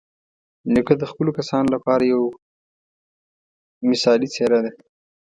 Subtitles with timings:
[0.73, 2.27] نیکه د خپلو کسانو لپاره یوه
[3.89, 4.71] مثالي څېره ده.